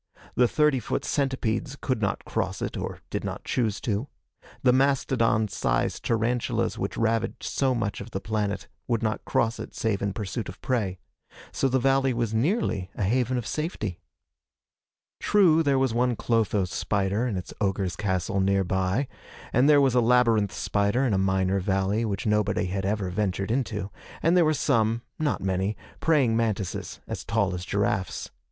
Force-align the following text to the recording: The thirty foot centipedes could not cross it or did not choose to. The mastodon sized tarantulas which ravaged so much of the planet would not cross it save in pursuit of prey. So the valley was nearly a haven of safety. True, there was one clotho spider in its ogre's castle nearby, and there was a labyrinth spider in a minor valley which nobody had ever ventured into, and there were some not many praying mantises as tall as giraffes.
The 0.33 0.47
thirty 0.47 0.79
foot 0.79 1.05
centipedes 1.05 1.77
could 1.79 2.01
not 2.01 2.25
cross 2.25 2.59
it 2.63 2.75
or 2.75 3.01
did 3.11 3.23
not 3.23 3.43
choose 3.43 3.79
to. 3.81 4.07
The 4.63 4.73
mastodon 4.73 5.47
sized 5.47 6.03
tarantulas 6.03 6.75
which 6.75 6.97
ravaged 6.97 7.43
so 7.43 7.75
much 7.75 8.01
of 8.01 8.09
the 8.09 8.19
planet 8.19 8.67
would 8.87 9.03
not 9.03 9.23
cross 9.25 9.59
it 9.59 9.75
save 9.75 10.01
in 10.01 10.13
pursuit 10.13 10.49
of 10.49 10.59
prey. 10.59 10.97
So 11.51 11.67
the 11.69 11.77
valley 11.77 12.15
was 12.15 12.33
nearly 12.33 12.89
a 12.95 13.03
haven 13.03 13.37
of 13.37 13.45
safety. 13.45 13.99
True, 15.19 15.61
there 15.61 15.77
was 15.77 15.93
one 15.93 16.15
clotho 16.15 16.65
spider 16.65 17.27
in 17.27 17.37
its 17.37 17.53
ogre's 17.61 17.95
castle 17.95 18.39
nearby, 18.39 19.07
and 19.53 19.69
there 19.69 19.79
was 19.81 19.93
a 19.93 20.01
labyrinth 20.01 20.51
spider 20.53 21.05
in 21.05 21.13
a 21.13 21.19
minor 21.19 21.59
valley 21.59 22.05
which 22.05 22.25
nobody 22.25 22.65
had 22.65 22.87
ever 22.87 23.11
ventured 23.11 23.51
into, 23.51 23.91
and 24.23 24.35
there 24.35 24.45
were 24.45 24.55
some 24.55 25.03
not 25.19 25.43
many 25.43 25.77
praying 25.99 26.35
mantises 26.35 27.01
as 27.07 27.23
tall 27.23 27.53
as 27.53 27.63
giraffes. 27.63 28.31